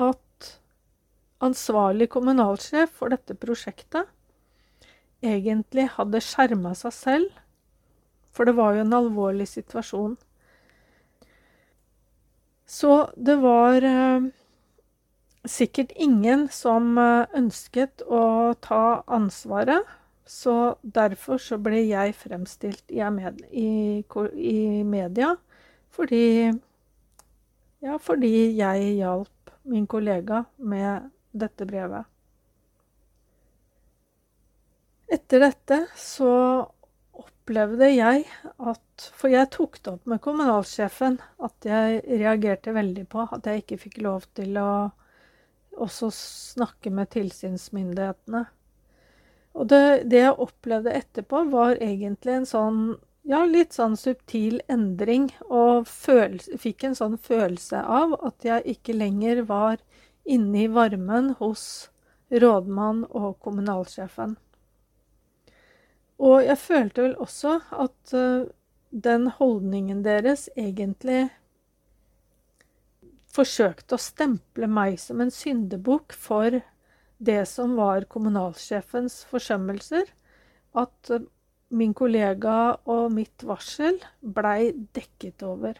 at 0.00 0.46
ansvarlig 1.44 2.08
kommunalsjef 2.08 2.92
for 2.96 3.12
dette 3.12 3.36
prosjektet 3.36 4.08
egentlig 5.20 5.84
hadde 5.98 6.22
skjerma 6.24 6.72
seg 6.78 6.94
selv, 6.96 7.28
for 8.32 8.48
det 8.48 8.56
var 8.56 8.76
jo 8.76 8.84
en 8.86 8.96
alvorlig 8.96 9.48
situasjon. 9.50 10.16
Så 12.64 13.10
det 13.16 13.36
var 13.42 13.84
eh, 13.84 14.30
sikkert 15.48 15.92
ingen 15.96 16.48
som 16.52 16.98
eh, 16.98 17.26
ønsket 17.36 18.02
å 18.06 18.54
ta 18.60 19.02
ansvaret. 19.06 19.86
Så 20.30 20.76
derfor 20.82 21.40
så 21.42 21.58
ble 21.58 21.80
jeg 21.88 22.14
fremstilt 22.14 22.92
i, 22.92 23.00
media 24.86 25.34
fordi 25.90 26.52
Ja, 27.80 27.96
fordi 27.98 28.52
jeg 28.58 28.90
hjalp 29.00 29.50
min 29.64 29.86
kollega 29.88 30.44
med 30.58 31.08
dette 31.32 31.64
brevet. 31.66 32.04
Etter 35.10 35.42
dette 35.42 35.78
så 35.98 36.30
opplevde 37.16 37.88
jeg 37.90 38.26
at 38.60 39.08
For 39.16 39.32
jeg 39.32 39.48
tok 39.56 39.80
det 39.80 39.94
opp 39.96 40.06
med 40.12 40.20
kommunalsjefen 40.22 41.18
at 41.42 41.66
jeg 41.66 42.02
reagerte 42.20 42.74
veldig 42.76 43.06
på 43.10 43.24
at 43.32 43.48
jeg 43.48 43.64
ikke 43.64 43.80
fikk 43.88 44.02
lov 44.04 44.28
til 44.36 44.60
å 44.60 44.70
også 45.80 46.10
snakke 46.14 46.92
med 46.94 47.10
tilsynsmyndighetene. 47.14 48.44
Og 49.58 49.70
det, 49.72 50.10
det 50.10 50.22
jeg 50.22 50.36
opplevde 50.46 50.94
etterpå, 50.94 51.44
var 51.50 51.80
egentlig 51.82 52.36
en 52.38 52.48
sånn 52.48 52.82
ja, 53.28 53.42
litt 53.44 53.74
sånn 53.76 53.96
subtil 54.00 54.60
endring, 54.70 55.28
og 55.46 55.88
følelse, 55.88 56.58
fikk 56.60 56.86
en 56.88 56.96
sånn 56.96 57.16
følelse 57.20 57.82
av 57.82 58.14
at 58.26 58.46
jeg 58.46 58.76
ikke 58.76 58.96
lenger 58.96 59.42
var 59.48 59.82
inne 60.24 60.64
i 60.64 60.70
varmen 60.70 61.34
hos 61.40 61.90
rådmann 62.30 63.04
og 63.10 63.36
kommunalsjefen. 63.44 64.36
Og 66.20 66.44
jeg 66.44 66.60
følte 66.60 67.04
vel 67.06 67.14
også 67.20 67.58
at 67.72 68.14
uh, 68.14 68.48
den 68.90 69.28
holdningen 69.38 70.02
deres 70.04 70.48
egentlig 70.56 71.30
forsøkte 73.30 73.96
å 73.96 74.02
stemple 74.02 74.68
meg 74.70 74.98
som 75.02 75.20
en 75.22 75.32
syndebukk 75.34 76.14
for 76.16 76.60
det 77.20 77.42
som 77.48 77.76
var 77.78 78.08
kommunalsjefens 78.10 79.22
forsømmelser. 79.30 80.08
At 80.78 81.12
uh, 81.12 81.22
min 81.70 81.94
kollega 81.94 82.56
og 82.90 83.12
mitt 83.14 83.44
varsel 83.46 84.00
blei 84.20 84.72
dekket 84.96 85.44
over. 85.46 85.78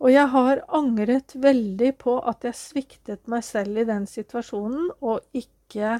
Og 0.00 0.12
jeg 0.14 0.30
har 0.32 0.62
angret 0.72 1.34
veldig 1.36 1.90
på 2.00 2.14
at 2.24 2.46
jeg 2.46 2.56
sviktet 2.56 3.26
meg 3.28 3.44
selv 3.44 3.82
i 3.82 3.88
den 3.88 4.06
situasjonen, 4.08 4.88
og 5.04 5.26
ikke 5.36 5.98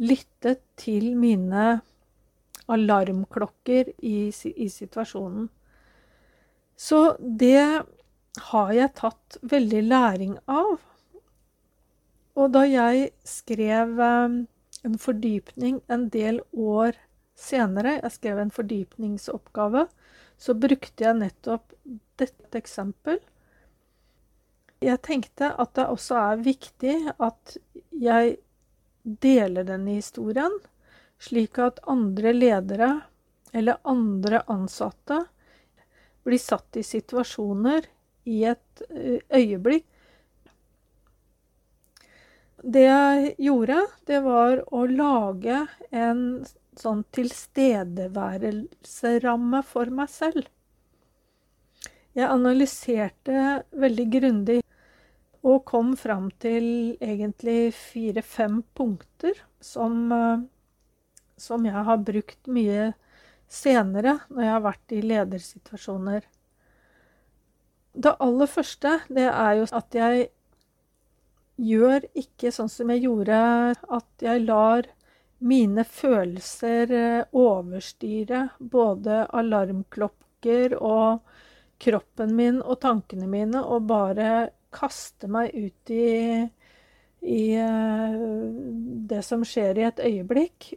lyttet 0.00 0.62
til 0.80 1.10
mine 1.18 1.82
alarmklokker 2.72 3.92
i, 4.00 4.16
i 4.32 4.68
situasjonen. 4.72 5.50
Så 6.80 7.02
det 7.20 7.84
har 8.40 8.72
jeg 8.74 8.94
tatt 8.98 9.38
veldig 9.42 9.82
læring 9.86 10.36
av. 10.50 10.78
Og 12.34 12.50
da 12.54 12.64
jeg 12.66 13.10
skrev 13.28 14.00
eh, 14.02 14.38
en 14.84 14.96
fordypning 15.00 15.80
en 15.86 16.08
del 16.12 16.40
år 16.52 16.98
senere, 17.38 17.98
jeg 18.02 18.16
skrev 18.16 18.40
en 18.42 18.54
fordypningsoppgave, 18.54 19.86
så 20.38 20.54
brukte 20.58 21.06
jeg 21.06 21.20
nettopp 21.20 21.74
dette 22.18 22.58
eksempel. 22.58 23.20
Jeg 24.84 25.00
tenkte 25.06 25.52
at 25.54 25.74
det 25.78 25.86
også 25.88 26.18
er 26.20 26.44
viktig 26.44 26.96
at 27.14 27.56
jeg 27.94 28.36
deler 29.04 29.66
denne 29.68 29.96
historien, 30.00 30.52
slik 31.22 31.58
at 31.62 31.80
andre 31.88 32.34
ledere 32.34 32.90
eller 33.54 33.80
andre 33.86 34.42
ansatte 34.50 35.22
blir 36.26 36.40
satt 36.42 36.76
i 36.80 36.82
situasjoner 36.82 37.86
i 38.24 38.44
et 38.50 38.82
eh, 38.90 39.20
øyeblikk. 39.32 39.86
Det 42.64 42.84
jeg 42.86 43.34
gjorde, 43.44 43.82
det 44.08 44.22
var 44.24 44.64
å 44.72 44.86
lage 44.88 45.68
en 45.92 46.48
sånn 46.80 47.04
tilstedeværelseramme 47.12 49.60
for 49.68 49.84
meg 49.92 50.08
selv. 50.08 50.48
Jeg 52.14 52.30
analyserte 52.30 53.64
veldig 53.74 54.06
grundig 54.16 54.62
og 55.44 55.64
kom 55.68 55.92
fram 56.00 56.30
til 56.40 56.96
egentlig 57.04 57.74
fire-fem 57.76 58.62
punkter 58.72 59.36
som, 59.60 60.12
eh, 60.12 60.38
som 61.36 61.66
jeg 61.66 61.84
har 61.88 61.98
brukt 61.98 62.46
mye 62.46 62.94
senere 63.50 64.20
når 64.30 64.46
jeg 64.46 64.54
har 64.54 64.64
vært 64.64 64.94
i 64.94 65.02
ledersituasjoner. 65.04 66.22
Det 67.94 68.16
aller 68.20 68.50
første, 68.50 68.98
det 69.08 69.28
er 69.30 69.52
jo 69.60 69.66
at 69.70 69.94
jeg 69.94 70.28
gjør 71.62 72.06
ikke 72.18 72.50
sånn 72.50 72.70
som 72.72 72.90
jeg 72.90 73.04
gjorde, 73.04 73.38
at 73.78 74.24
jeg 74.24 74.42
lar 74.48 74.88
mine 75.44 75.84
følelser 75.86 76.92
eh, 76.94 77.36
overstyre 77.36 78.48
både 78.58 79.24
alarmklokker 79.30 80.74
og 80.80 81.22
kroppen 81.84 82.34
min 82.36 82.60
og 82.62 82.80
tankene 82.82 83.28
mine, 83.30 83.62
og 83.62 83.86
bare 83.90 84.50
kaste 84.74 85.28
meg 85.30 85.54
ut 85.54 85.94
i, 85.94 86.42
i 87.22 87.44
eh, 87.60 88.18
det 89.10 89.22
som 89.26 89.44
skjer 89.46 89.78
i 89.78 89.86
et 89.90 90.02
øyeblikk, 90.02 90.72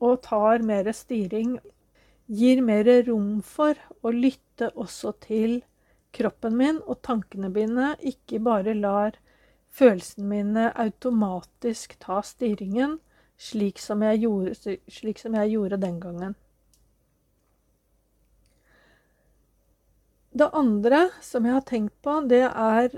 og 0.00 0.22
tar 0.24 0.62
mer 0.64 0.88
styring. 0.96 1.58
Gir 2.30 2.60
mer 2.62 2.86
rom 3.08 3.40
for 3.42 3.74
å 4.06 4.12
lytte 4.14 4.68
også 4.78 5.16
til 5.24 5.56
kroppen 6.14 6.54
min 6.58 6.78
og 6.86 7.00
tankene 7.02 7.50
mine, 7.50 7.96
ikke 7.98 8.38
bare 8.46 8.74
lar 8.78 9.16
følelsene 9.74 10.28
mine 10.30 10.68
automatisk 10.78 11.96
ta 12.02 12.20
styringen, 12.22 12.98
slik 13.40 13.82
som 13.82 14.04
jeg 14.06 14.22
gjorde, 14.22 14.76
som 15.18 15.36
jeg 15.40 15.52
gjorde 15.56 15.80
den 15.82 15.98
gangen. 16.02 16.38
Det 20.30 20.46
andre 20.54 21.08
som 21.26 21.46
jeg 21.46 21.56
har 21.56 21.66
tenkt 21.66 21.96
på, 22.06 22.20
det 22.30 22.44
er 22.46 22.92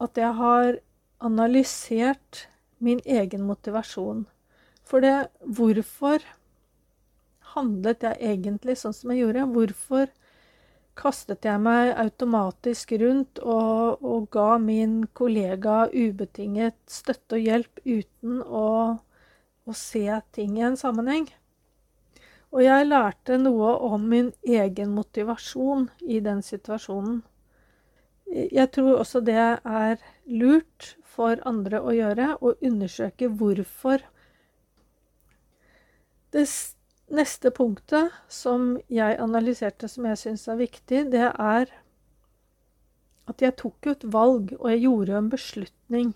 at 0.00 0.16
jeg 0.16 0.32
har 0.38 0.78
analysert 1.20 2.46
min 2.82 3.02
egen 3.04 3.44
motivasjon. 3.44 4.24
For 4.82 5.04
det 5.04 5.28
Hvorfor 5.44 6.24
handlet 7.54 8.04
jeg 8.06 8.20
egentlig 8.32 8.78
sånn 8.80 8.96
som 8.96 9.12
jeg 9.12 9.24
gjorde? 9.24 9.48
Hvorfor 9.52 10.10
kastet 10.98 11.46
jeg 11.48 11.60
meg 11.62 11.92
automatisk 11.96 12.92
rundt 13.00 13.40
og, 13.40 14.02
og 14.04 14.28
ga 14.34 14.58
min 14.60 15.02
kollega 15.16 15.86
ubetinget 15.92 16.76
støtte 16.90 17.38
og 17.38 17.46
hjelp 17.46 17.80
uten 17.86 18.42
å, 18.44 18.66
å 19.64 19.76
se 19.76 20.04
ting 20.36 20.58
i 20.58 20.66
en 20.68 20.76
sammenheng. 20.76 21.28
Og 22.52 22.60
jeg 22.66 22.88
lærte 22.90 23.38
noe 23.40 23.72
om 23.88 24.02
min 24.12 24.32
egen 24.44 24.92
motivasjon 24.92 25.88
i 26.04 26.20
den 26.20 26.42
situasjonen. 26.44 27.22
Jeg 28.32 28.68
tror 28.72 29.00
også 29.00 29.22
det 29.24 29.40
er 29.40 30.02
lurt 30.28 30.94
for 31.14 31.40
andre 31.48 31.80
å 31.80 31.92
gjøre, 31.96 32.34
å 32.40 32.52
undersøke 32.64 33.28
hvorfor. 33.28 34.04
Det 36.32 36.44
Neste 37.12 37.50
punktet 37.52 38.14
som 38.32 38.78
jeg 38.88 39.18
analyserte 39.20 39.88
som 39.90 40.06
jeg 40.08 40.20
syns 40.20 40.46
er 40.48 40.60
viktig, 40.62 41.02
det 41.12 41.26
er 41.28 41.72
at 43.28 43.42
jeg 43.44 43.56
tok 43.60 43.88
et 43.92 44.06
valg, 44.14 44.54
og 44.56 44.70
jeg 44.72 44.84
gjorde 44.86 45.18
en 45.18 45.28
beslutning 45.32 46.14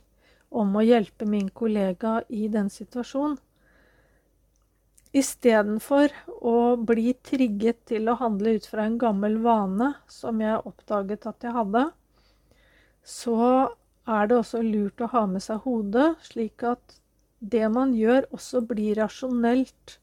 om 0.48 0.72
å 0.72 0.84
hjelpe 0.86 1.28
min 1.28 1.50
kollega 1.52 2.22
i 2.32 2.48
den 2.52 2.70
situasjonen. 2.72 3.36
Istedenfor 5.16 6.12
å 6.44 6.56
bli 6.88 7.12
trigget 7.24 7.84
til 7.92 8.08
å 8.08 8.16
handle 8.20 8.56
ut 8.56 8.66
fra 8.68 8.88
en 8.88 8.96
gammel 9.00 9.38
vane 9.44 9.92
som 10.12 10.40
jeg 10.40 10.64
oppdaget 10.64 11.28
at 11.28 11.46
jeg 11.46 11.56
hadde, 11.56 11.84
så 13.04 13.38
er 14.08 14.28
det 14.28 14.40
også 14.40 14.64
lurt 14.64 15.04
å 15.04 15.12
ha 15.12 15.26
med 15.28 15.44
seg 15.44 15.60
hodet, 15.68 16.08
slik 16.24 16.64
at 16.66 16.98
det 17.40 17.68
man 17.72 17.94
gjør, 17.96 18.26
også 18.32 18.64
blir 18.64 18.96
rasjonelt 18.98 19.98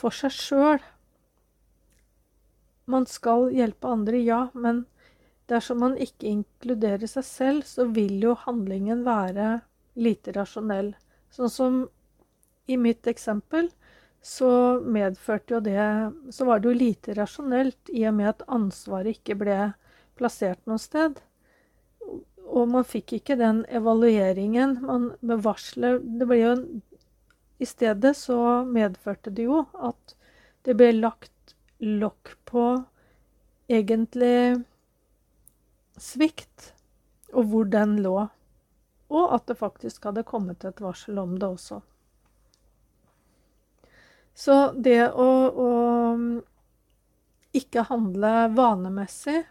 for 0.00 0.16
seg 0.16 0.34
sjøl. 0.34 0.80
Man 2.90 3.06
skal 3.06 3.50
hjelpe 3.54 3.90
andre, 3.92 4.18
ja, 4.24 4.40
men 4.54 4.84
dersom 5.50 5.82
man 5.84 5.98
ikke 6.00 6.30
inkluderer 6.30 7.10
seg 7.10 7.26
selv, 7.26 7.66
så 7.66 7.86
vil 7.90 8.16
jo 8.22 8.34
handlingen 8.46 9.04
være 9.06 9.60
lite 10.00 10.34
rasjonell. 10.34 10.94
Sånn 11.34 11.52
som 11.52 11.80
i 12.70 12.78
mitt 12.78 13.06
eksempel, 13.10 13.70
så 14.22 14.80
medførte 14.84 15.54
jo 15.54 15.60
det 15.64 15.80
Så 16.36 16.44
var 16.44 16.60
det 16.60 16.68
jo 16.68 16.76
lite 16.76 17.14
rasjonelt 17.16 17.88
i 17.88 18.02
og 18.04 18.18
med 18.18 18.28
at 18.34 18.42
ansvaret 18.52 19.16
ikke 19.16 19.38
ble 19.40 19.56
plassert 20.20 20.60
noe 20.68 20.80
sted. 20.82 21.16
Og 22.50 22.68
man 22.68 22.84
fikk 22.84 23.14
ikke 23.16 23.38
den 23.40 23.62
evalueringen 23.72 24.76
man, 24.84 25.12
med 25.20 25.40
varselet 25.46 26.04
Det 26.20 26.28
ble 26.28 26.40
jo 26.42 26.52
en 26.58 26.66
i 27.60 27.66
stedet 27.66 28.16
så 28.16 28.64
medførte 28.64 29.30
det 29.30 29.44
jo 29.44 29.66
at 29.76 30.14
det 30.64 30.74
ble 30.80 30.94
lagt 30.96 31.54
lokk 31.84 32.32
på 32.48 32.64
egentlig 33.68 34.62
svikt, 36.00 36.72
og 37.36 37.50
hvor 37.50 37.68
den 37.68 37.98
lå. 38.00 38.14
Og 39.12 39.34
at 39.36 39.44
det 39.50 39.58
faktisk 39.60 40.08
hadde 40.08 40.24
kommet 40.24 40.64
et 40.64 40.80
varsel 40.80 41.18
om 41.20 41.34
det 41.36 41.50
også. 41.50 41.80
Så 44.32 44.56
det 44.72 45.10
å, 45.12 45.28
å 45.52 45.70
ikke 47.60 47.84
handle 47.90 48.32
vanemessig, 48.56 49.42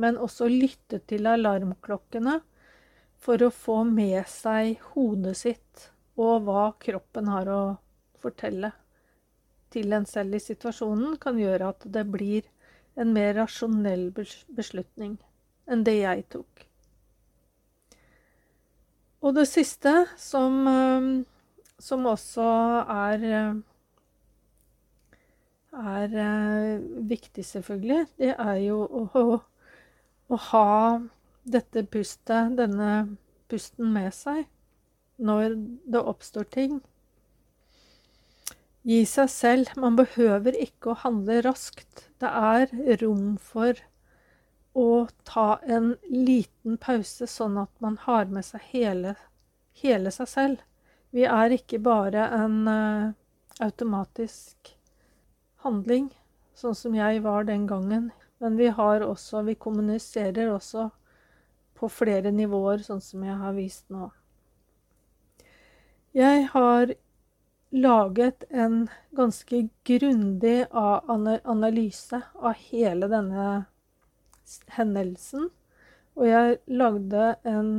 men 0.00 0.16
også 0.16 0.48
lytte 0.48 1.02
til 1.04 1.28
alarmklokkene 1.28 2.38
for 3.20 3.44
å 3.44 3.52
få 3.52 3.82
med 3.90 4.24
seg 4.30 4.80
hodet 4.94 5.36
sitt 5.42 5.90
og 6.16 6.46
hva 6.46 6.70
kroppen 6.80 7.28
har 7.28 7.48
å 7.52 7.60
fortelle 8.22 8.72
til 9.72 9.92
en 9.92 10.06
selv 10.08 10.38
i 10.38 10.40
situasjonen, 10.40 11.16
kan 11.20 11.38
gjøre 11.38 11.72
at 11.74 11.84
det 11.92 12.06
blir 12.08 12.46
en 12.96 13.12
mer 13.12 13.34
rasjonell 13.36 14.08
beslutning 14.16 15.16
enn 15.68 15.84
det 15.84 15.98
jeg 15.98 16.24
tok. 16.32 16.66
Og 19.26 19.34
det 19.36 19.46
siste, 19.50 19.92
som, 20.20 20.60
eh, 20.70 21.08
som 21.82 22.06
også 22.06 22.50
er 22.86 23.26
er 25.76 26.14
eh, 26.16 26.80
viktig, 27.08 27.44
selvfølgelig, 27.44 28.06
det 28.18 28.34
er 28.38 28.56
jo 28.64 28.80
å, 28.80 29.40
å 30.28 30.36
ha 30.50 31.00
dette 31.44 31.84
pustet, 31.84 32.56
denne 32.56 33.18
pusten 33.50 33.92
med 33.92 34.14
seg 34.14 34.46
når 35.16 35.56
det 35.88 36.02
oppstår 36.02 36.48
ting. 36.52 36.80
Gi 38.86 39.02
seg 39.08 39.30
selv. 39.32 39.72
Man 39.80 39.96
behøver 39.98 40.56
ikke 40.62 40.92
å 40.92 41.00
handle 41.02 41.40
raskt. 41.46 42.08
Det 42.22 42.30
er 42.30 42.70
rom 43.02 43.36
for 43.42 43.78
å 44.76 45.06
ta 45.24 45.56
en 45.64 45.94
liten 46.12 46.76
pause, 46.76 47.26
sånn 47.26 47.56
at 47.58 47.72
man 47.80 47.96
har 48.04 48.28
med 48.30 48.44
seg 48.44 48.62
hele, 48.74 49.14
hele 49.80 50.12
seg 50.14 50.28
selv. 50.28 50.64
Vi 51.16 51.24
er 51.24 51.54
ikke 51.56 51.80
bare 51.80 52.26
en 52.36 52.58
uh, 52.68 53.14
automatisk 53.64 54.74
handling, 55.64 56.10
sånn 56.54 56.76
som 56.76 56.94
jeg 56.94 57.24
var 57.24 57.48
den 57.48 57.64
gangen. 57.66 58.10
Men 58.38 58.58
vi 58.60 58.68
har 58.68 59.00
også 59.00 59.42
Vi 59.48 59.54
kommuniserer 59.54 60.52
også 60.52 60.90
på 61.76 61.88
flere 61.88 62.30
nivåer, 62.32 62.84
sånn 62.84 63.00
som 63.00 63.24
jeg 63.24 63.36
har 63.40 63.56
vist 63.56 63.88
nå. 63.88 64.10
Jeg 66.16 66.46
har 66.48 66.94
laget 67.76 68.44
en 68.48 68.86
ganske 69.12 69.58
grundig 69.84 70.64
analyse 70.72 72.22
av 72.40 72.56
hele 72.70 73.08
denne 73.12 73.48
hendelsen. 74.78 75.50
Og 76.16 76.24
jeg 76.30 76.56
lagde 76.72 77.34
en 77.44 77.70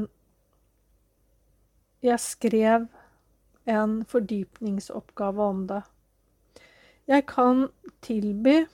Jeg 2.05 2.21
skrev 2.21 2.85
en 3.65 3.99
fordypningsoppgave 4.05 5.43
om 5.43 5.67
det. 5.67 5.81
Jeg 7.09 7.25
kan 7.25 7.67
tilby 8.05 8.67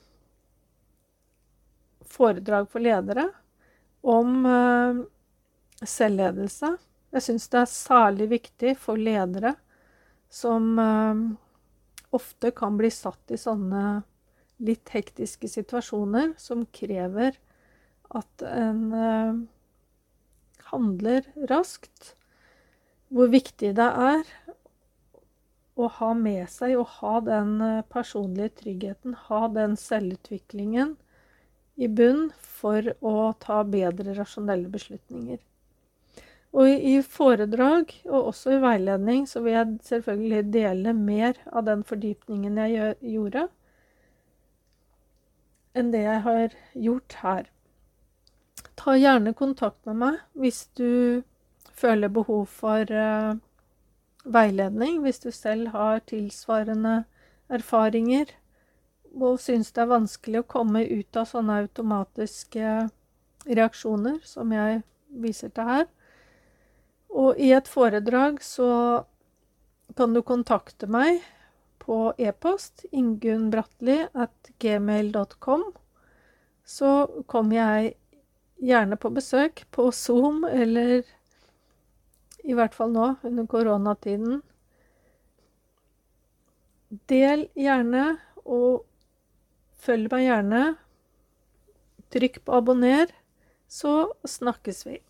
foredrag 2.04 2.68
for 2.68 2.84
ledere 2.84 3.30
om 4.02 4.44
uh, 4.44 5.06
selvledelse. 5.80 6.76
Jeg 7.14 7.22
syns 7.22 7.46
det 7.52 7.60
er 7.60 7.70
særlig 7.70 8.26
viktig 8.32 8.72
for 8.82 8.98
ledere 8.98 9.54
som 10.34 10.72
uh, 10.80 11.20
ofte 12.14 12.50
kan 12.56 12.74
bli 12.80 12.90
satt 12.90 13.30
i 13.30 13.38
sånne 13.38 14.02
litt 14.64 14.90
hektiske 14.94 15.50
situasjoner 15.50 16.32
som 16.42 16.64
krever 16.74 17.38
at 18.18 18.44
en 18.48 18.82
uh, 18.90 19.38
handler 20.72 21.30
raskt. 21.50 22.16
Hvor 23.14 23.30
viktig 23.30 23.76
det 23.78 23.88
er 24.10 24.26
å 25.78 25.86
ha 26.00 26.10
med 26.18 26.50
seg 26.50 26.74
og 26.80 26.98
ha 26.98 27.16
den 27.22 27.56
personlige 27.94 28.56
tryggheten, 28.62 29.14
ha 29.28 29.46
den 29.54 29.78
selvutviklingen 29.78 30.96
i 31.74 31.88
bunn 31.90 32.28
for 32.38 32.94
å 33.02 33.16
ta 33.42 33.62
bedre 33.66 34.14
rasjonelle 34.18 34.70
beslutninger. 34.70 35.38
Og 36.54 36.70
i 36.70 37.00
foredrag 37.02 37.90
og 38.06 38.28
også 38.30 38.54
i 38.54 38.60
veiledning 38.62 39.24
så 39.26 39.42
vil 39.42 39.56
jeg 39.56 39.78
selvfølgelig 39.88 40.52
dele 40.54 40.92
mer 40.94 41.40
av 41.50 41.64
den 41.66 41.82
fordypningen 41.86 42.60
jeg 42.62 42.94
gjorde, 43.02 43.48
enn 45.74 45.90
det 45.90 46.04
jeg 46.04 46.20
har 46.28 46.54
gjort 46.86 47.16
her. 47.24 47.48
Ta 48.78 48.94
gjerne 48.94 49.34
kontakt 49.34 49.82
med 49.88 49.98
meg 49.98 50.20
hvis 50.38 50.68
du 50.78 51.22
føler 51.74 52.12
behov 52.14 52.46
for 52.46 52.86
uh, 52.86 53.34
veiledning, 54.24 55.00
hvis 55.02 55.18
du 55.26 55.30
selv 55.34 55.74
har 55.74 56.04
tilsvarende 56.06 57.02
erfaringer 57.50 58.30
og 59.14 59.40
syns 59.42 59.72
det 59.74 59.82
er 59.82 59.90
vanskelig 59.90 60.42
å 60.42 60.50
komme 60.54 60.84
ut 60.86 61.18
av 61.18 61.28
sånne 61.30 61.58
automatiske 61.66 62.70
reaksjoner 63.46 64.22
som 64.26 64.54
jeg 64.54 64.82
viser 65.22 65.52
til 65.54 65.70
her. 65.70 65.86
Og 67.14 67.38
i 67.38 67.52
et 67.54 67.68
foredrag 67.70 68.42
så 68.42 69.04
kan 69.94 70.10
du 70.14 70.22
kontakte 70.26 70.86
meg 70.90 71.22
på 71.84 72.14
e-post 72.18 72.84
ingunnbratli.gmail.com. 72.90 75.62
Så 76.64 77.06
kommer 77.30 77.56
jeg 77.56 77.94
gjerne 78.64 78.96
på 78.98 79.10
besøk 79.14 79.64
på 79.70 79.92
Zoom, 79.92 80.44
eller 80.48 81.02
i 82.44 82.54
hvert 82.56 82.74
fall 82.74 82.92
nå 82.96 83.14
under 83.22 83.46
koronatiden. 83.46 84.42
Del 87.10 87.48
gjerne, 87.58 88.18
og 88.44 88.84
følg 89.84 90.10
meg 90.12 90.26
gjerne. 90.26 90.62
Trykk 92.14 92.44
på 92.46 92.52
abonner, 92.58 93.06
så 93.68 94.12
snakkes 94.28 94.86
vi. 94.88 95.00